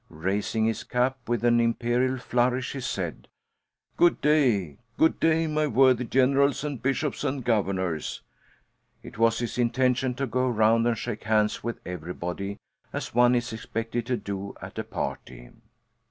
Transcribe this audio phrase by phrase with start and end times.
[0.09, 3.27] Raising his cap with an imperial flourish, he said:
[3.97, 8.23] "Go' day, go' day, my worthy Generals and Bishops and Governors."
[9.03, 12.57] It was his intention to go around and shake hands with everybody,
[12.91, 15.51] as one is expected to do at a party.